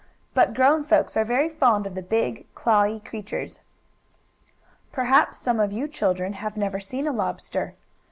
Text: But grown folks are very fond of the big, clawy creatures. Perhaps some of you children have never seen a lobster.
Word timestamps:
But 0.33 0.55
grown 0.55 0.83
folks 0.83 1.15
are 1.15 1.23
very 1.23 1.47
fond 1.47 1.85
of 1.85 1.93
the 1.93 2.01
big, 2.01 2.47
clawy 2.55 3.01
creatures. 3.01 3.59
Perhaps 4.91 5.37
some 5.37 5.59
of 5.59 5.71
you 5.71 5.87
children 5.87 6.33
have 6.33 6.57
never 6.57 6.79
seen 6.79 7.05
a 7.05 7.11
lobster. 7.13 7.75